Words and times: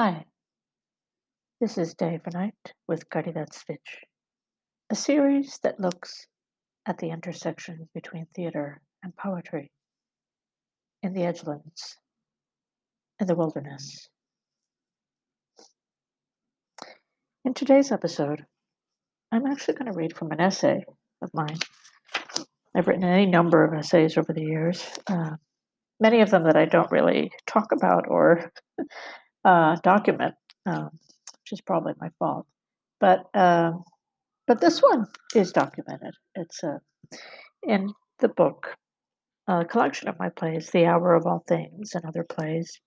Hi, 0.00 0.26
this 1.60 1.76
is 1.76 1.96
for 1.98 2.30
Night 2.32 2.72
with 2.86 3.10
Caridad 3.10 3.48
Svich, 3.50 4.04
a 4.90 4.94
series 4.94 5.58
that 5.64 5.80
looks 5.80 6.28
at 6.86 6.98
the 6.98 7.10
intersection 7.10 7.88
between 7.92 8.28
theater 8.32 8.80
and 9.02 9.16
poetry 9.16 9.72
in 11.02 11.14
the 11.14 11.24
edgelands, 11.24 11.96
in 13.18 13.26
the 13.26 13.34
wilderness. 13.34 14.08
In 17.44 17.52
today's 17.52 17.90
episode, 17.90 18.46
I'm 19.32 19.46
actually 19.46 19.74
going 19.74 19.90
to 19.90 19.98
read 19.98 20.16
from 20.16 20.30
an 20.30 20.40
essay 20.40 20.84
of 21.22 21.30
mine. 21.34 21.58
I've 22.72 22.86
written 22.86 23.02
any 23.02 23.26
number 23.26 23.64
of 23.64 23.74
essays 23.76 24.16
over 24.16 24.32
the 24.32 24.44
years, 24.44 24.80
uh, 25.08 25.30
many 25.98 26.20
of 26.20 26.30
them 26.30 26.44
that 26.44 26.56
I 26.56 26.66
don't 26.66 26.92
really 26.92 27.32
talk 27.48 27.72
about 27.72 28.04
or 28.06 28.52
uh, 29.48 29.76
document, 29.82 30.34
um, 30.66 30.90
which 31.40 31.52
is 31.52 31.60
probably 31.62 31.94
my 31.98 32.10
fault. 32.18 32.46
But 33.00 33.24
uh, 33.34 33.72
but 34.46 34.60
this 34.60 34.80
one 34.82 35.06
is 35.34 35.52
documented. 35.52 36.14
It's 36.34 36.62
uh, 36.62 36.78
in 37.62 37.92
the 38.18 38.28
book, 38.28 38.76
a 39.46 39.64
collection 39.64 40.08
of 40.08 40.18
my 40.18 40.28
plays, 40.28 40.68
"The 40.70 40.84
Hour 40.84 41.14
of 41.14 41.26
All 41.26 41.44
Things" 41.48 41.94
and 41.94 42.04
other 42.04 42.24
plays, 42.24 42.78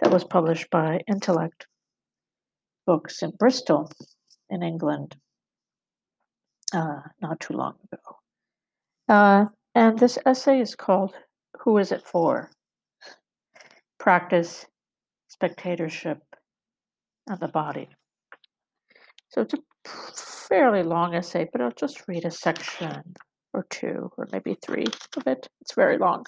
that 0.00 0.12
was 0.12 0.24
published 0.24 0.68
by 0.70 1.00
Intellect 1.08 1.66
Books 2.86 3.22
in 3.22 3.30
Bristol, 3.38 3.90
in 4.50 4.62
England, 4.62 5.16
uh, 6.74 7.00
not 7.22 7.40
too 7.40 7.54
long 7.54 7.74
ago. 7.90 8.02
Uh, 9.08 9.46
and 9.74 9.98
this 9.98 10.18
essay 10.26 10.60
is 10.60 10.74
called 10.74 11.14
"Who 11.60 11.78
Is 11.78 11.92
It 11.92 12.06
For?" 12.06 12.50
Practice 13.98 14.66
spectatorship 15.38 16.18
and 17.28 17.38
the 17.38 17.48
body. 17.48 17.88
So 19.28 19.42
it's 19.42 19.54
a 19.54 20.48
fairly 20.48 20.82
long 20.82 21.14
essay, 21.14 21.46
but 21.52 21.60
I'll 21.60 21.70
just 21.70 22.02
read 22.08 22.24
a 22.24 22.30
section 22.30 23.14
or 23.54 23.64
two, 23.70 24.10
or 24.18 24.26
maybe 24.32 24.56
three 24.66 24.86
of 25.16 25.26
it. 25.26 25.48
It's 25.60 25.74
very 25.74 25.96
long. 25.96 26.24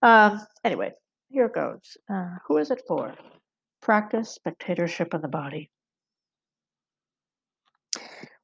Um, 0.00 0.40
anyway, 0.64 0.92
here 1.28 1.50
goes. 1.50 1.96
Uh, 2.10 2.36
who 2.46 2.56
is 2.56 2.70
it 2.70 2.82
for? 2.88 3.14
Practice 3.82 4.30
spectatorship 4.30 5.12
and 5.12 5.22
the 5.22 5.28
body. 5.28 5.70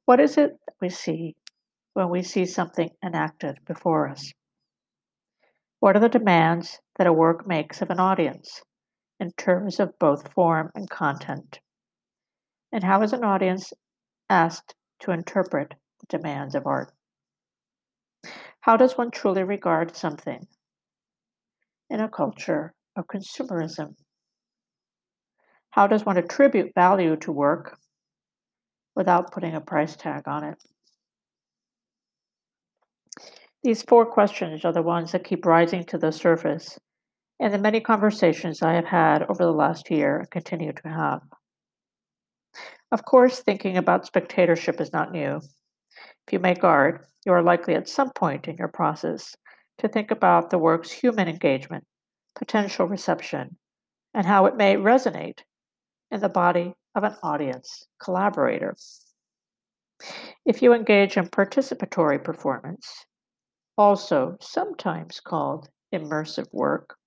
What 0.05 0.19
is 0.19 0.37
it 0.37 0.51
that 0.51 0.75
we 0.81 0.89
see 0.89 1.35
when 1.93 2.09
we 2.09 2.21
see 2.21 2.45
something 2.45 2.89
enacted 3.03 3.57
before 3.65 4.07
us? 4.07 4.31
What 5.79 5.95
are 5.95 5.99
the 5.99 6.09
demands 6.09 6.79
that 6.97 7.07
a 7.07 7.13
work 7.13 7.47
makes 7.47 7.81
of 7.81 7.89
an 7.89 7.99
audience? 7.99 8.61
In 9.21 9.31
terms 9.33 9.79
of 9.79 9.97
both 9.99 10.33
form 10.33 10.71
and 10.73 10.89
content? 10.89 11.59
And 12.71 12.83
how 12.83 13.03
is 13.03 13.13
an 13.13 13.23
audience 13.23 13.71
asked 14.29 14.73
to 15.01 15.11
interpret 15.11 15.75
the 15.99 16.17
demands 16.17 16.55
of 16.55 16.65
art? 16.65 16.91
How 18.61 18.77
does 18.77 18.97
one 18.97 19.11
truly 19.11 19.43
regard 19.43 19.95
something 19.95 20.47
in 21.89 21.99
a 21.99 22.09
culture 22.09 22.73
of 22.95 23.05
consumerism? 23.07 23.95
How 25.69 25.85
does 25.85 26.05
one 26.05 26.17
attribute 26.17 26.73
value 26.73 27.15
to 27.17 27.31
work 27.31 27.77
without 28.95 29.31
putting 29.31 29.55
a 29.55 29.61
price 29.61 29.95
tag 29.95 30.27
on 30.27 30.43
it? 30.43 30.63
These 33.63 33.83
four 33.83 34.07
questions 34.07 34.65
are 34.65 34.73
the 34.73 34.81
ones 34.81 35.11
that 35.11 35.23
keep 35.23 35.45
rising 35.45 35.83
to 35.85 35.99
the 35.99 36.11
surface 36.11 36.79
and 37.41 37.51
the 37.51 37.57
many 37.57 37.79
conversations 37.79 38.61
I 38.61 38.73
have 38.73 38.85
had 38.85 39.23
over 39.23 39.43
the 39.43 39.51
last 39.51 39.89
year 39.89 40.19
and 40.19 40.29
continue 40.29 40.71
to 40.71 40.87
have. 40.87 41.21
Of 42.91 43.03
course, 43.03 43.39
thinking 43.39 43.77
about 43.77 44.05
spectatorship 44.05 44.79
is 44.79 44.93
not 44.93 45.11
new. 45.11 45.37
If 45.37 46.33
you 46.33 46.37
make 46.37 46.63
art, 46.63 47.07
you 47.25 47.33
are 47.33 47.41
likely 47.41 47.73
at 47.73 47.89
some 47.89 48.11
point 48.11 48.47
in 48.47 48.57
your 48.57 48.67
process 48.67 49.35
to 49.79 49.87
think 49.87 50.11
about 50.11 50.51
the 50.51 50.59
work's 50.59 50.91
human 50.91 51.27
engagement, 51.27 51.83
potential 52.35 52.85
reception, 52.85 53.57
and 54.13 54.27
how 54.27 54.45
it 54.45 54.55
may 54.55 54.75
resonate 54.75 55.39
in 56.11 56.19
the 56.19 56.29
body 56.29 56.75
of 56.93 57.03
an 57.03 57.15
audience 57.23 57.87
collaborator. 57.99 58.75
If 60.45 60.61
you 60.61 60.73
engage 60.73 61.17
in 61.17 61.25
participatory 61.25 62.23
performance, 62.23 63.05
also 63.77 64.37
sometimes 64.41 65.19
called 65.19 65.69
immersive 65.91 66.47
work, 66.53 66.97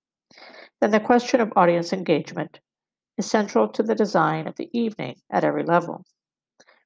then 0.81 0.91
the 0.91 1.01
question 1.01 1.41
of 1.41 1.53
audience 1.57 1.93
engagement 1.93 2.61
is 3.17 3.27
central 3.27 3.69
to 3.69 3.83
the 3.83 3.95
design 3.95 4.47
of 4.47 4.57
the 4.57 4.69
evening 4.79 5.17
at 5.31 5.45
every 5.45 5.63
level. 5.63 6.05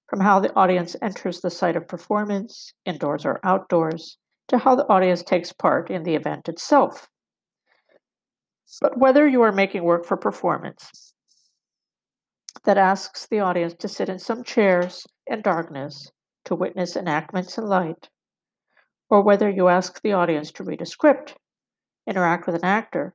From 0.09 0.21
how 0.21 0.41
the 0.41 0.55
audience 0.55 0.97
enters 1.03 1.41
the 1.41 1.51
site 1.51 1.77
of 1.77 1.89
performance, 1.89 2.73
indoors 2.85 3.27
or 3.27 3.41
outdoors, 3.45 4.19
to 4.49 4.59
how 4.59 4.75
the 4.75 4.89
audience 4.89 5.23
takes 5.23 5.53
part 5.53 5.91
in 5.91 6.03
the 6.03 6.15
event 6.15 6.49
itself. 6.49 7.09
But 8.81 8.99
whether 8.99 9.27
you 9.27 9.43
are 9.43 9.53
making 9.53 9.85
work 9.85 10.05
for 10.05 10.17
performance 10.17 11.13
that 12.65 12.79
asks 12.79 13.27
the 13.27 13.41
audience 13.41 13.75
to 13.75 13.89
sit 13.89 14.09
in 14.09 14.19
some 14.19 14.45
chairs 14.45 15.07
in 15.27 15.43
darkness 15.43 16.11
to 16.45 16.55
witness 16.55 16.97
enactments 16.97 17.59
in 17.59 17.67
light, 17.67 18.09
or 19.11 19.23
whether 19.23 19.49
you 19.49 19.69
ask 19.69 20.01
the 20.03 20.13
audience 20.13 20.51
to 20.53 20.65
read 20.65 20.83
a 20.83 20.87
script, 20.87 21.37
interact 22.07 22.47
with 22.47 22.55
an 22.55 22.65
actor, 22.65 23.15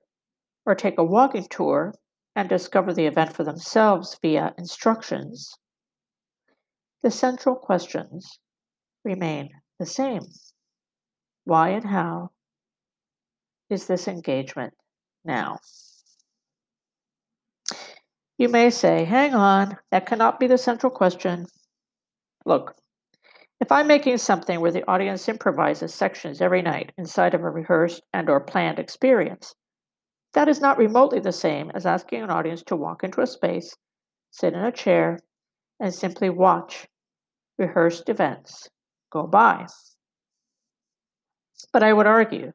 or 0.66 0.76
take 0.76 0.98
a 0.98 1.04
walking 1.04 1.48
tour 1.50 1.94
and 2.36 2.50
discover 2.50 2.94
the 2.94 3.06
event 3.06 3.34
for 3.34 3.44
themselves 3.44 4.18
via 4.22 4.54
instructions, 4.58 5.58
the 7.02 7.12
central 7.12 7.56
questions 7.56 8.40
remain 9.04 9.50
the 9.80 9.86
same. 9.86 10.22
Why 11.44 11.70
and 11.70 11.86
how 11.86 12.32
is 13.70 13.88
this 13.88 14.08
engagement 14.08 14.74
now? 15.26 15.58
You 18.38 18.50
may 18.50 18.70
say, 18.70 19.06
hang 19.06 19.36
on, 19.36 19.78
that 19.92 20.06
cannot 20.06 20.40
be 20.40 20.48
the 20.48 20.58
central 20.58 20.92
question. 20.92 21.46
Look, 22.46 22.76
if 23.62 23.72
I'm 23.72 23.88
making 23.88 24.18
something 24.18 24.60
where 24.60 24.72
the 24.72 24.90
audience 24.90 25.30
improvises 25.30 25.94
sections 25.94 26.42
every 26.42 26.62
night 26.62 26.92
inside 26.98 27.34
of 27.34 27.42
a 27.42 27.50
rehearsed 27.50 28.02
and 28.14 28.30
or 28.30 28.42
planned 28.42 28.80
experience, 28.80 29.54
that 30.34 30.48
is 30.48 30.62
not 30.62 30.78
remotely 30.78 31.20
the 31.20 31.32
same 31.32 31.72
as 31.74 31.86
asking 31.86 32.22
an 32.24 32.30
audience 32.30 32.64
to 32.64 32.76
walk 32.76 33.04
into 33.04 33.22
a 33.22 33.28
space, 33.28 33.76
sit 34.32 34.54
in 34.54 34.64
a 34.64 34.72
chair, 34.72 35.20
and 35.80 35.94
simply 35.94 36.30
watch 36.30 36.88
rehearsed 37.58 38.10
events 38.10 38.70
go 39.12 39.28
by. 39.28 39.66
But 41.72 41.84
I 41.84 41.94
would 41.94 42.08
argue 42.08 42.52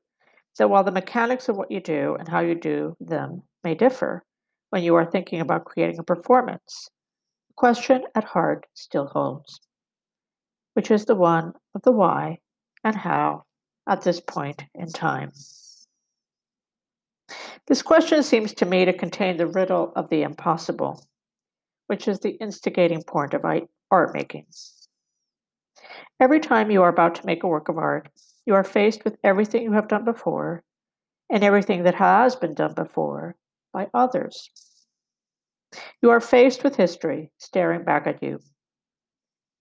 that 0.58 0.70
while 0.70 0.84
the 0.84 0.92
mechanics 0.92 1.48
of 1.48 1.56
what 1.56 1.70
you 1.70 1.80
do 1.80 2.16
and 2.18 2.28
how 2.28 2.40
you 2.40 2.54
do 2.54 2.96
them 3.00 3.42
may 3.64 3.74
differ 3.74 4.24
when 4.70 4.82
you 4.82 4.94
are 4.96 5.10
thinking 5.10 5.40
about 5.40 5.64
creating 5.64 5.98
a 5.98 6.04
performance, 6.04 6.90
the 7.48 7.54
question 7.54 8.02
at 8.14 8.24
heart 8.24 8.66
still 8.74 9.06
holds, 9.06 9.60
which 10.74 10.90
is 10.90 11.04
the 11.04 11.14
one 11.14 11.52
of 11.74 11.82
the 11.82 11.92
why 11.92 12.38
and 12.84 12.96
how 12.96 13.44
at 13.88 14.02
this 14.02 14.20
point 14.20 14.64
in 14.74 14.90
time. 14.90 15.32
This 17.66 17.82
question 17.82 18.22
seems 18.22 18.54
to 18.54 18.66
me 18.66 18.84
to 18.84 18.92
contain 18.92 19.36
the 19.36 19.46
riddle 19.46 19.92
of 19.94 20.08
the 20.08 20.22
impossible, 20.22 21.04
which 21.86 22.08
is 22.08 22.20
the 22.20 22.36
instigating 22.40 23.02
point 23.02 23.34
of 23.34 23.44
art 23.90 24.14
making. 24.14 24.46
Every 26.20 26.40
time 26.40 26.70
you 26.70 26.82
are 26.82 26.88
about 26.88 27.14
to 27.16 27.26
make 27.26 27.42
a 27.42 27.48
work 27.48 27.68
of 27.68 27.78
art, 27.78 28.08
you 28.46 28.54
are 28.54 28.64
faced 28.64 29.04
with 29.04 29.18
everything 29.22 29.62
you 29.62 29.72
have 29.72 29.88
done 29.88 30.04
before 30.04 30.64
and 31.30 31.44
everything 31.44 31.82
that 31.82 31.94
has 31.96 32.34
been 32.34 32.54
done 32.54 32.74
before 32.74 33.36
by 33.72 33.88
others. 33.92 34.50
You 36.02 36.10
are 36.10 36.20
faced 36.20 36.64
with 36.64 36.76
history 36.76 37.30
staring 37.36 37.84
back 37.84 38.06
at 38.06 38.22
you, 38.22 38.40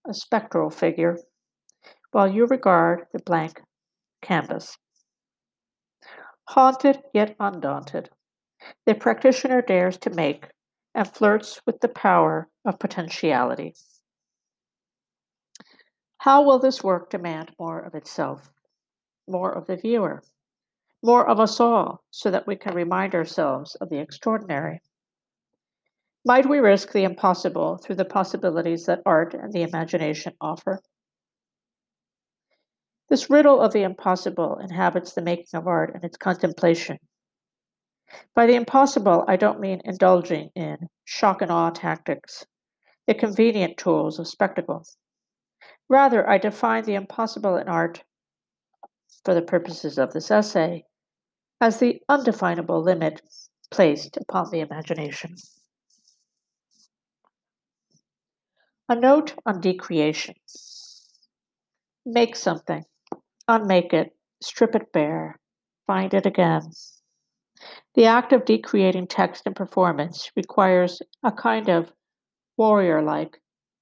a 0.09 0.13
spectral 0.13 0.69
figure, 0.69 1.17
while 2.11 2.27
you 2.27 2.45
regard 2.45 3.07
the 3.11 3.19
blank 3.19 3.61
canvas. 4.21 4.77
Haunted 6.49 7.03
yet 7.13 7.35
undaunted, 7.39 8.09
the 8.85 8.95
practitioner 8.95 9.61
dares 9.61 9.97
to 9.97 10.09
make 10.09 10.47
and 10.95 11.07
flirts 11.07 11.61
with 11.65 11.81
the 11.81 11.89
power 11.89 12.47
of 12.65 12.79
potentiality. 12.79 13.75
How 16.19 16.41
will 16.41 16.57
this 16.57 16.83
work 16.83 17.09
demand 17.09 17.51
more 17.59 17.79
of 17.79 17.95
itself, 17.95 18.49
more 19.27 19.51
of 19.51 19.67
the 19.67 19.75
viewer, 19.75 20.23
more 21.03 21.27
of 21.27 21.39
us 21.39 21.59
all, 21.59 22.03
so 22.11 22.31
that 22.31 22.47
we 22.47 22.55
can 22.55 22.73
remind 22.73 23.13
ourselves 23.13 23.75
of 23.75 23.89
the 23.89 23.99
extraordinary? 23.99 24.81
Might 26.25 26.47
we 26.47 26.59
risk 26.59 26.93
the 26.93 27.03
impossible 27.03 27.77
through 27.77 27.97
the 27.97 28.05
possibilities 28.05 28.85
that 28.85 29.01
art 29.05 29.33
and 29.33 29.51
the 29.51 29.63
imagination 29.63 30.33
offer? 30.39 30.81
This 33.09 33.29
riddle 33.29 33.61
of 33.61 33.71
the 33.71 33.83
impossible 33.83 34.57
inhabits 34.57 35.13
the 35.13 35.21
making 35.21 35.57
of 35.57 35.67
art 35.67 35.93
and 35.93 36.03
its 36.03 36.17
contemplation. 36.17 36.97
By 38.35 38.45
the 38.45 38.55
impossible, 38.55 39.23
I 39.27 39.37
don't 39.37 39.59
mean 39.59 39.81
indulging 39.85 40.49
in 40.55 40.89
shock 41.05 41.41
and 41.41 41.51
awe 41.51 41.69
tactics, 41.69 42.45
the 43.05 43.13
convenient 43.13 43.77
tools 43.77 44.19
of 44.19 44.27
spectacle. 44.27 44.85
Rather, 45.89 46.29
I 46.29 46.37
define 46.37 46.83
the 46.83 46.95
impossible 46.95 47.55
in 47.55 47.69
art, 47.69 48.03
for 49.23 49.33
the 49.33 49.41
purposes 49.41 49.97
of 49.97 50.11
this 50.13 50.29
essay, 50.29 50.83
as 51.61 51.79
the 51.79 52.01
undefinable 52.09 52.81
limit 52.81 53.21
placed 53.71 54.17
upon 54.17 54.49
the 54.51 54.59
imagination. 54.59 55.35
A 58.89 58.95
note 58.95 59.33
on 59.45 59.59
decreation. 59.59 60.35
Make 62.05 62.37
something, 62.37 62.85
unmake 63.47 63.93
it, 63.93 64.15
strip 64.41 64.75
it 64.75 64.91
bare, 64.91 65.39
find 65.85 66.13
it 66.13 66.25
again. 66.25 66.71
The 67.95 68.05
act 68.05 68.33
of 68.33 68.45
decreating 68.45 69.07
text 69.07 69.43
and 69.45 69.55
performance 69.55 70.31
requires 70.35 71.01
a 71.23 71.31
kind 71.31 71.69
of 71.69 71.91
warrior 72.57 73.01
like 73.01 73.41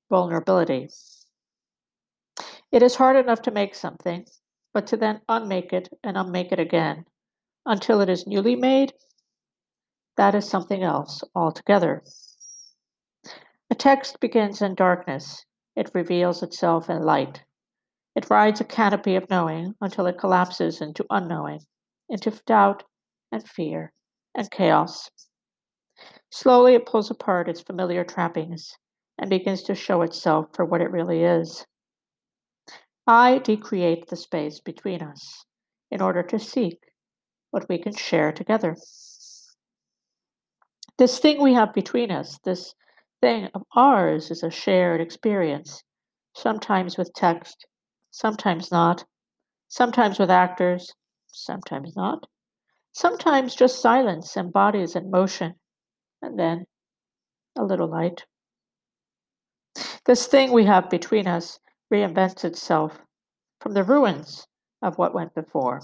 vulnerability. 0.09 0.89
It 2.71 2.83
is 2.83 2.95
hard 2.95 3.17
enough 3.17 3.41
to 3.43 3.51
make 3.51 3.75
something, 3.75 4.25
but 4.73 4.87
to 4.87 4.97
then 4.97 5.21
unmake 5.29 5.73
it 5.73 5.89
and 6.03 6.17
unmake 6.17 6.51
it 6.51 6.59
again 6.59 7.05
until 7.65 8.01
it 8.01 8.09
is 8.09 8.27
newly 8.27 8.55
made, 8.55 8.93
that 10.17 10.35
is 10.35 10.47
something 10.47 10.83
else 10.83 11.23
altogether. 11.33 12.03
A 13.69 13.75
text 13.75 14.19
begins 14.19 14.61
in 14.61 14.75
darkness, 14.75 15.45
it 15.75 15.91
reveals 15.93 16.43
itself 16.43 16.89
in 16.89 17.01
light. 17.01 17.43
It 18.15 18.29
rides 18.29 18.61
a 18.61 18.65
canopy 18.65 19.15
of 19.15 19.29
knowing 19.29 19.75
until 19.81 20.07
it 20.07 20.17
collapses 20.17 20.79
into 20.81 21.05
unknowing, 21.09 21.59
into 22.09 22.31
doubt 22.45 22.83
and 23.31 23.47
fear 23.47 23.91
and 24.33 24.49
chaos. 24.49 25.09
Slowly 26.31 26.75
it 26.75 26.85
pulls 26.85 27.11
apart 27.11 27.49
its 27.49 27.61
familiar 27.61 28.03
trappings 28.03 28.77
and 29.17 29.29
begins 29.29 29.63
to 29.63 29.75
show 29.75 30.01
itself 30.01 30.47
for 30.53 30.65
what 30.65 30.81
it 30.81 30.91
really 30.91 31.23
is. 31.23 31.65
I 33.07 33.39
decreate 33.39 34.07
the 34.07 34.15
space 34.15 34.59
between 34.59 35.01
us 35.01 35.45
in 35.91 36.01
order 36.01 36.23
to 36.23 36.39
seek 36.39 36.79
what 37.51 37.69
we 37.69 37.77
can 37.77 37.93
share 37.93 38.31
together. 38.31 38.75
This 40.97 41.19
thing 41.19 41.41
we 41.41 41.53
have 41.53 41.73
between 41.73 42.11
us, 42.11 42.39
this 42.43 42.73
thing 43.21 43.49
of 43.53 43.63
ours, 43.75 44.31
is 44.31 44.43
a 44.43 44.49
shared 44.49 45.01
experience, 45.01 45.83
sometimes 46.33 46.97
with 46.97 47.13
text, 47.13 47.65
sometimes 48.15 48.71
not, 48.71 49.03
sometimes 49.67 50.17
with 50.17 50.31
actors, 50.31 50.93
sometimes 51.27 51.97
not, 51.97 52.25
sometimes 52.93 53.53
just 53.53 53.81
silence 53.81 54.37
and 54.37 54.53
bodies 54.53 54.95
in 54.95 55.11
motion, 55.11 55.53
and 56.21 56.39
then 56.39 56.65
a 57.57 57.63
little 57.63 57.89
light. 57.89 58.23
This 60.05 60.27
thing 60.27 60.53
we 60.53 60.63
have 60.63 60.89
between 60.89 61.27
us 61.27 61.59
reinvents 61.93 62.45
itself 62.45 63.01
from 63.59 63.73
the 63.73 63.83
ruins 63.83 64.47
of 64.81 64.97
what 64.97 65.13
went 65.13 65.35
before, 65.35 65.81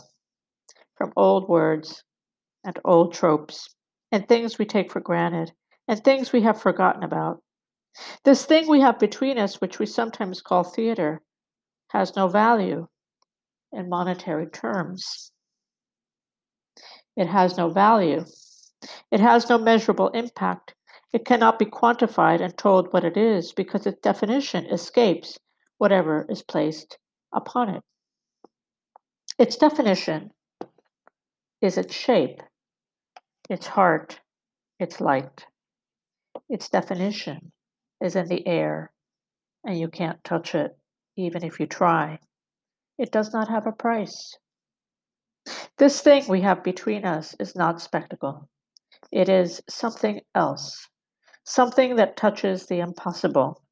from 0.95 1.12
old 1.18 1.50
words 1.50 2.06
and 2.63 2.80
old 2.86 3.13
tropes 3.13 3.75
and 4.13 4.25
things 4.25 4.57
we 4.57 4.66
take 4.66 4.89
for 4.89 5.01
granted 5.01 5.51
and 5.89 6.01
things 6.01 6.31
we 6.31 6.44
have 6.44 6.62
forgotten 6.62 7.04
about. 7.04 7.44
This 8.24 8.45
thing 8.45 8.69
we 8.69 8.80
have 8.80 9.00
between 9.00 9.38
us, 9.38 9.60
which 9.60 9.80
we 9.80 9.86
sometimes 9.86 10.42
call 10.42 10.63
theater, 10.63 11.22
has 11.92 12.16
no 12.16 12.28
value 12.28 12.88
in 13.72 13.90
monetary 13.90 14.48
terms. 14.48 15.32
It 17.16 17.28
has 17.28 17.58
no 17.58 17.70
value. 17.70 18.26
It 19.12 19.20
has 19.20 19.50
no 19.50 19.58
measurable 19.58 20.10
impact. 20.10 20.74
It 21.14 21.26
cannot 21.26 21.60
be 21.60 21.66
quantified 21.66 22.42
and 22.42 22.58
told 22.58 22.94
what 22.94 23.04
it 23.04 23.18
is 23.18 23.52
because 23.52 23.86
its 23.86 24.00
definition 24.02 24.66
escapes 24.68 25.38
whatever 25.78 26.26
is 26.30 26.42
placed 26.42 26.98
upon 27.34 27.70
it. 27.70 27.84
Its 29.38 29.58
definition 29.58 30.32
is 31.62 31.78
its 31.78 31.94
shape, 31.94 32.42
its 33.50 33.68
heart, 33.68 34.20
its 34.80 35.02
light. 35.02 35.46
Its 36.50 36.70
definition 36.70 37.52
is 38.02 38.16
in 38.16 38.28
the 38.28 38.48
air, 38.48 38.92
and 39.66 39.78
you 39.78 39.88
can't 39.88 40.24
touch 40.24 40.56
it, 40.56 40.78
even 41.16 41.44
if 41.44 41.60
you 41.60 41.68
try. 41.68 42.19
It 42.98 43.12
does 43.12 43.34
not 43.34 43.50
have 43.50 43.68
a 43.68 43.72
price. 43.72 44.38
This 45.78 46.02
thing 46.02 46.25
we 46.28 46.42
have 46.42 46.63
between 46.63 47.06
us 47.06 47.36
is 47.40 47.56
not 47.56 47.81
spectacle. 47.81 48.48
It 49.12 49.28
is 49.28 49.62
something 49.69 50.22
else, 50.36 50.88
something 51.44 51.96
that 51.96 52.16
touches 52.16 52.68
the 52.68 52.80
impossible, 52.80 53.63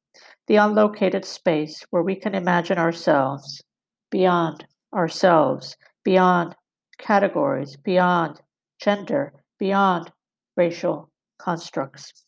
the 0.48 0.56
unlocated 0.56 1.24
space 1.24 1.84
where 1.90 2.02
we 2.02 2.16
can 2.16 2.34
imagine 2.34 2.78
ourselves 2.78 3.62
beyond 4.10 4.66
ourselves, 4.92 5.76
beyond 6.04 6.56
categories, 6.98 7.76
beyond 7.76 8.40
gender, 8.80 9.32
beyond 9.58 10.10
racial 10.56 11.10
constructs. 11.38 12.24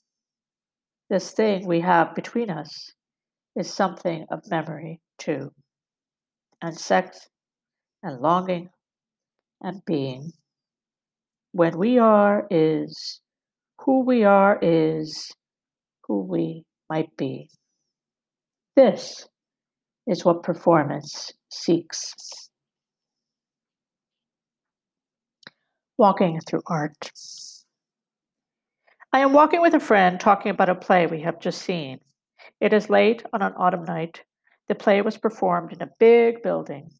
This 1.11 1.33
thing 1.33 1.67
we 1.67 1.81
have 1.81 2.15
between 2.15 2.49
us 2.51 2.93
is 3.57 3.73
something 3.73 4.27
of 4.31 4.49
memory, 4.51 5.01
too, 5.19 5.33
mm. 5.33 5.51
and 6.63 6.79
sex, 6.79 7.29
and 8.03 8.21
longing, 8.21 8.71
and 9.61 9.85
being. 9.85 10.33
When 11.53 11.77
we 11.77 11.99
are 11.99 12.47
is 12.51 13.21
who 13.81 14.05
we 14.05 14.25
are 14.25 14.59
is 14.63 15.33
who 16.07 16.23
we 16.23 16.65
might 16.89 17.15
be. 17.17 17.49
This 18.77 19.29
is 20.07 20.25
what 20.25 20.43
performance 20.43 21.33
seeks. 21.51 22.15
Walking 25.99 26.41
through 26.41 26.63
art. 26.67 27.13
I 29.13 29.21
am 29.21 29.35
walking 29.35 29.61
with 29.61 29.75
a 29.75 29.81
friend 29.81 30.19
talking 30.19 30.51
about 30.51 30.71
a 30.71 30.75
play 30.75 31.07
we 31.07 31.21
have 31.21 31.39
just 31.39 31.61
seen. 31.63 32.01
It 32.61 32.73
is 32.73 32.91
late 32.91 33.23
on 33.33 33.43
an 33.43 33.55
autumn 33.57 33.85
night. 33.85 34.23
The 34.69 34.75
play 34.75 35.03
was 35.03 35.19
performed 35.19 35.73
in 35.73 35.83
a 35.83 35.91
big 35.99 36.43
building, 36.43 36.91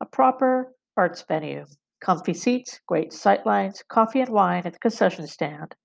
a 0.00 0.06
proper 0.06 0.74
arts 0.96 1.24
venue. 1.26 1.66
Comfy 2.00 2.34
seats, 2.34 2.80
great 2.86 3.10
sightlines, 3.10 3.86
coffee 3.88 4.20
and 4.20 4.30
wine 4.30 4.62
at 4.64 4.72
the 4.72 4.78
concession 4.80 5.26
stand. 5.26 5.76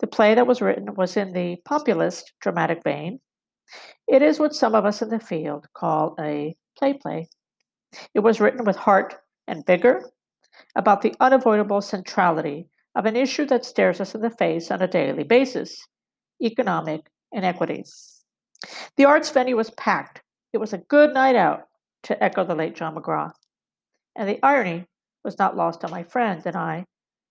The 0.00 0.06
play 0.06 0.34
that 0.34 0.46
was 0.46 0.62
written 0.62 0.94
was 0.94 1.16
in 1.16 1.32
the 1.32 1.56
populist 1.64 2.32
dramatic 2.40 2.82
vein. 2.82 3.20
It 4.06 4.22
is 4.22 4.40
what 4.40 4.54
some 4.54 4.74
of 4.74 4.86
us 4.86 5.02
in 5.02 5.10
the 5.10 5.20
field 5.20 5.66
call 5.74 6.14
a 6.18 6.56
play 6.78 6.94
play. 6.94 7.28
It 8.14 8.20
was 8.20 8.40
written 8.40 8.64
with 8.64 8.76
heart 8.76 9.16
and 9.46 9.66
vigor 9.66 10.10
about 10.74 11.02
the 11.02 11.14
unavoidable 11.20 11.80
centrality 11.80 12.68
of 12.94 13.06
an 13.06 13.16
issue 13.16 13.44
that 13.46 13.64
stares 13.64 14.00
us 14.00 14.14
in 14.14 14.20
the 14.20 14.30
face 14.30 14.70
on 14.70 14.82
a 14.82 14.88
daily 14.88 15.24
basis 15.24 15.86
economic 16.42 17.10
inequities. 17.32 18.17
The 18.96 19.04
arts 19.04 19.30
venue 19.30 19.56
was 19.56 19.70
packed. 19.70 20.22
It 20.52 20.58
was 20.58 20.72
a 20.72 20.78
good 20.78 21.14
night 21.14 21.36
out, 21.36 21.68
to 22.04 22.22
echo 22.22 22.44
the 22.44 22.54
late 22.54 22.74
John 22.74 22.94
McGrath. 22.94 23.34
And 24.16 24.28
the 24.28 24.38
irony 24.42 24.86
was 25.24 25.38
not 25.38 25.56
lost 25.56 25.84
on 25.84 25.90
my 25.90 26.02
friend 26.02 26.42
and 26.44 26.56
I 26.56 26.86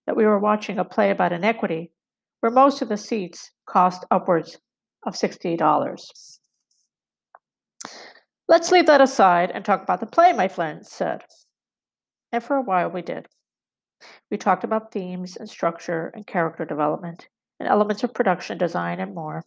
that 0.06 0.16
we 0.16 0.26
were 0.26 0.40
watching 0.40 0.80
a 0.80 0.86
play 0.86 1.12
about 1.12 1.34
inequity 1.34 1.92
where 2.40 2.52
most 2.52 2.82
of 2.82 2.90
the 2.90 2.98
seats 2.98 3.52
cost 3.66 4.06
upwards 4.12 4.58
of 5.06 5.16
$60. 5.16 5.58
Let's 8.48 8.72
leave 8.72 8.86
that 8.86 9.02
aside 9.02 9.52
and 9.52 9.66
talk 9.66 9.84
about 9.84 10.00
the 10.00 10.06
play, 10.06 10.32
my 10.32 10.48
friend 10.48 10.86
said. 10.86 11.24
And 12.32 12.44
for 12.44 12.56
a 12.56 12.62
while 12.62 12.90
we 12.90 13.02
did. 13.02 13.28
We 14.30 14.38
talked 14.38 14.64
about 14.64 14.92
themes 14.92 15.36
and 15.38 15.50
structure 15.50 16.12
and 16.14 16.28
character 16.28 16.64
development 16.64 17.28
and 17.60 17.68
elements 17.68 18.04
of 18.04 18.14
production 18.14 18.58
design 18.58 19.00
and 19.00 19.16
more. 19.16 19.44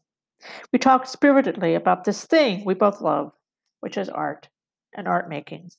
We 0.72 0.78
talked 0.78 1.08
spiritedly 1.08 1.74
about 1.74 2.04
this 2.04 2.24
thing 2.24 2.64
we 2.64 2.74
both 2.74 3.00
love, 3.00 3.32
which 3.80 3.96
is 3.96 4.08
art 4.08 4.48
and 4.94 5.06
art 5.06 5.28
making. 5.28 5.70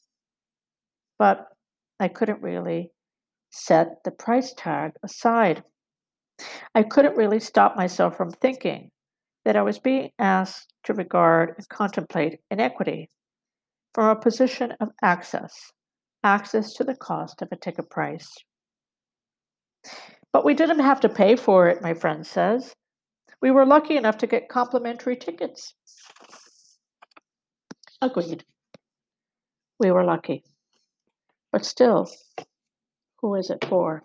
But 1.18 1.48
I 2.00 2.08
couldn't 2.08 2.42
really 2.42 2.92
set 3.52 4.04
the 4.04 4.12
price 4.12 4.54
tag 4.56 4.94
aside. 5.04 5.64
I 6.74 6.84
couldn't 6.84 7.18
really 7.18 7.40
stop 7.40 7.76
myself 7.76 8.18
from 8.18 8.32
thinking 8.32 8.92
that 9.46 9.56
I 9.56 9.62
was 9.62 9.80
being 9.80 10.12
asked 10.20 10.74
to 10.84 10.94
regard 10.94 11.56
and 11.58 11.70
contemplate 11.70 12.40
inequity 12.50 13.10
from 13.94 14.06
a 14.06 14.20
position 14.20 14.74
of 14.80 14.90
access, 15.02 15.72
access 16.24 16.74
to 16.74 16.84
the 16.84 16.96
cost 16.96 17.42
of 17.42 17.50
a 17.52 17.56
ticket 17.56 17.90
price. 17.90 18.30
But 20.32 20.46
we 20.46 20.54
didn't 20.54 20.80
have 20.80 21.02
to 21.02 21.10
pay 21.10 21.36
for 21.36 21.68
it, 21.68 21.82
my 21.82 21.94
friend 21.94 22.26
says. 22.26 22.74
We 23.42 23.50
were 23.50 23.66
lucky 23.66 23.98
enough 23.98 24.20
to 24.20 24.28
get 24.28 24.50
complimentary 24.50 25.16
tickets. 25.16 25.74
Agreed. 28.02 28.46
We 29.80 29.92
were 29.92 30.04
lucky. 30.04 30.44
But 31.52 31.66
still, 31.66 32.10
who 33.20 33.36
is 33.36 33.50
it 33.50 33.66
for? 33.66 34.04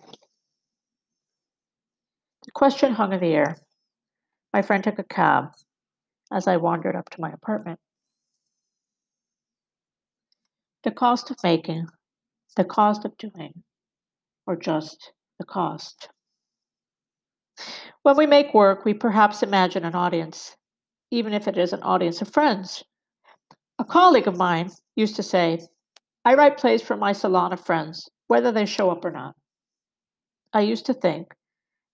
The 2.44 2.52
question 2.52 2.94
hung 2.94 3.12
in 3.12 3.20
the 3.20 3.34
air. 3.34 3.58
My 4.54 4.62
friend 4.62 4.82
took 4.82 4.98
a 4.98 5.04
cab 5.04 5.52
as 6.32 6.48
I 6.48 6.56
wandered 6.56 6.96
up 6.96 7.10
to 7.10 7.20
my 7.20 7.30
apartment. 7.30 7.78
The 10.82 10.92
cost 10.92 11.30
of 11.30 11.36
making, 11.42 11.88
the 12.56 12.64
cost 12.64 13.04
of 13.04 13.18
doing, 13.18 13.64
or 14.46 14.56
just 14.56 15.12
the 15.38 15.44
cost. 15.44 16.08
When 18.02 18.16
we 18.16 18.26
make 18.26 18.54
work, 18.54 18.84
we 18.84 18.94
perhaps 18.94 19.42
imagine 19.42 19.84
an 19.84 19.94
audience, 19.94 20.56
even 21.10 21.32
if 21.32 21.48
it 21.48 21.58
is 21.58 21.72
an 21.72 21.82
audience 21.82 22.22
of 22.22 22.32
friends. 22.32 22.84
A 23.78 23.84
colleague 23.84 24.28
of 24.28 24.36
mine 24.36 24.70
used 24.94 25.16
to 25.16 25.22
say, 25.22 25.60
I 26.24 26.34
write 26.34 26.58
plays 26.58 26.82
for 26.82 26.96
my 26.96 27.12
salon 27.12 27.52
of 27.52 27.60
friends, 27.60 28.08
whether 28.26 28.50
they 28.50 28.66
show 28.66 28.90
up 28.90 29.04
or 29.04 29.10
not. 29.10 29.34
I 30.52 30.60
used 30.60 30.86
to 30.86 30.94
think 30.94 31.34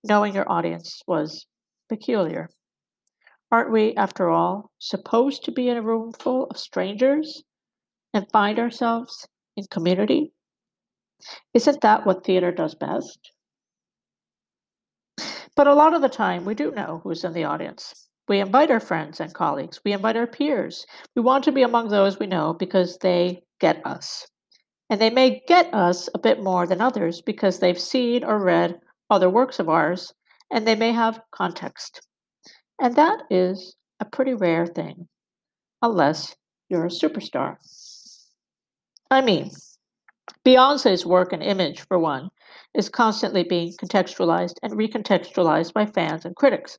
knowing 0.05 0.35
your 0.35 0.51
audience 0.51 1.03
was 1.07 1.47
peculiar. 1.89 2.49
Aren't 3.51 3.73
we, 3.73 3.95
after 3.97 4.31
all, 4.31 4.71
supposed 4.79 5.45
to 5.45 5.53
be 5.53 5.69
in 5.69 5.77
a 5.77 5.83
room 5.83 6.13
full 6.13 6.47
of 6.47 6.57
strangers 6.57 7.43
and 8.15 8.31
find 8.31 8.59
ourselves 8.59 9.27
in 9.57 9.65
community? 9.71 10.33
Isn't 11.53 11.81
that 11.83 12.07
what 12.07 12.25
theater 12.25 12.51
does 12.53 12.75
best? 12.75 13.32
But 15.55 15.67
a 15.67 15.75
lot 15.75 15.95
of 15.95 16.01
the 16.01 16.09
time, 16.09 16.45
we 16.45 16.55
do 16.55 16.71
know 16.71 17.01
who's 17.05 17.25
in 17.25 17.35
the 17.35 17.45
audience. 17.45 18.09
We 18.29 18.41
invite 18.41 18.71
our 18.71 18.81
friends 18.81 19.21
and 19.21 19.35
colleagues, 19.35 19.81
we 19.85 19.93
invite 19.93 20.17
our 20.17 20.27
peers. 20.27 20.87
We 21.15 21.23
want 21.23 21.45
to 21.45 21.53
be 21.53 21.63
among 21.63 21.89
those 21.89 22.19
we 22.19 22.27
know 22.27 22.55
because 22.55 22.99
they 22.99 23.43
get 23.61 23.85
us. 23.85 24.27
And 24.89 25.01
they 25.01 25.11
may 25.11 25.43
get 25.47 25.73
us 25.75 26.09
a 26.15 26.19
bit 26.19 26.43
more 26.43 26.67
than 26.67 26.81
others 26.81 27.21
because 27.21 27.59
they've 27.59 27.81
seen 27.81 28.25
or 28.25 28.43
read 28.43 28.81
other 29.11 29.29
works 29.29 29.59
of 29.59 29.69
ours 29.69 30.13
and 30.51 30.67
they 30.67 30.75
may 30.75 30.93
have 30.93 31.21
context. 31.33 32.07
And 32.81 32.97
that 32.97 33.23
is 33.31 33.77
a 34.01 34.05
pretty 34.05 34.35
rare 34.35 34.67
thing, 34.67 35.09
unless 35.83 36.37
you're 36.69 36.87
a 36.87 36.89
superstar. 36.89 37.57
I 39.11 39.21
mean, 39.21 39.51
Beyonce's 40.45 41.07
work 41.07 41.33
and 41.33 41.43
image, 41.43 41.81
for 41.87 41.99
one, 41.99 42.31
is 42.75 42.89
constantly 42.89 43.45
being 43.45 43.73
contextualized 43.81 44.57
and 44.63 44.73
recontextualized 44.73 45.73
by 45.73 45.87
fans 45.87 46.25
and 46.25 46.37
critics. 46.37 46.79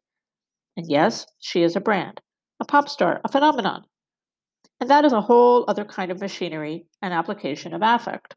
And 0.77 0.89
yes, 0.89 1.25
she 1.39 1.63
is 1.63 1.75
a 1.75 1.81
brand, 1.81 2.22
a 2.60 2.65
pop 2.65 2.89
star, 2.89 3.22
a 3.24 3.29
phenomenon. 3.31 3.86
And 4.79 4.89
that 4.89 5.05
is 5.05 5.13
a 5.13 5.22
whole 5.22 5.65
other 5.67 5.86
kind 5.86 6.12
of 6.12 6.19
machinery 6.19 6.86
and 7.01 7.13
application 7.13 7.74
of 7.74 7.81
affect. 7.81 8.36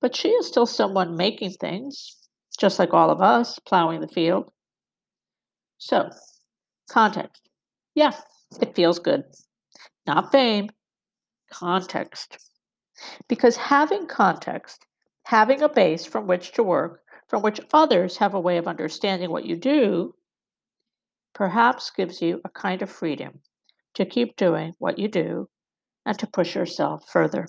But 0.00 0.16
she 0.16 0.28
is 0.28 0.46
still 0.46 0.66
someone 0.66 1.16
making 1.16 1.52
things, 1.52 2.16
just 2.58 2.78
like 2.78 2.94
all 2.94 3.10
of 3.10 3.20
us, 3.20 3.58
plowing 3.58 4.00
the 4.00 4.08
field. 4.08 4.50
So, 5.78 6.10
Context. 6.90 7.48
Yeah, 7.94 8.10
it 8.60 8.74
feels 8.74 8.98
good. 8.98 9.22
Not 10.08 10.32
fame, 10.32 10.70
context. 11.52 12.49
Because 13.28 13.56
having 13.56 14.06
context, 14.06 14.86
having 15.24 15.62
a 15.62 15.68
base 15.68 16.04
from 16.04 16.26
which 16.26 16.52
to 16.52 16.62
work, 16.62 17.02
from 17.28 17.42
which 17.42 17.60
others 17.72 18.16
have 18.18 18.34
a 18.34 18.40
way 18.40 18.56
of 18.56 18.66
understanding 18.66 19.30
what 19.30 19.44
you 19.44 19.56
do, 19.56 20.14
perhaps 21.34 21.90
gives 21.90 22.20
you 22.20 22.40
a 22.44 22.48
kind 22.48 22.82
of 22.82 22.90
freedom 22.90 23.40
to 23.94 24.04
keep 24.04 24.36
doing 24.36 24.74
what 24.78 24.98
you 24.98 25.08
do 25.08 25.48
and 26.06 26.18
to 26.18 26.26
push 26.26 26.54
yourself 26.54 27.08
further. 27.08 27.46